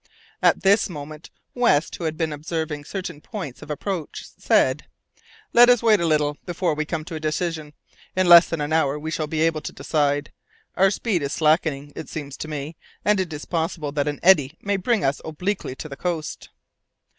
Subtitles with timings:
[0.41, 4.87] At this moment, West, who had been observing certain points of approach, said,
[5.53, 7.73] "Let us wait a little before we come to a decision.
[8.15, 10.31] In less than an hour we shall be able to decide.
[10.75, 14.57] Our speed is slackening, it seems to me, and it is possible that an eddy
[14.59, 16.49] may bring us back obliquely to the coast."